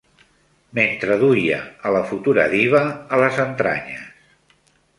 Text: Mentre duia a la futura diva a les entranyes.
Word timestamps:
Mentre 0.77 1.17
duia 1.23 1.59
a 1.89 1.93
la 1.97 2.01
futura 2.13 2.47
diva 2.55 2.81
a 3.19 3.23
les 3.25 3.41
entranyes. 3.47 4.13